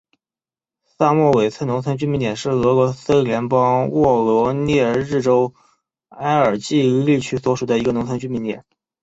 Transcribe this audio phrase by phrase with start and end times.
[0.83, 5.53] 萨莫韦茨农村居民点是俄罗斯联邦沃罗涅日州
[6.09, 8.65] 埃尔季利区所属的一个农村居民点。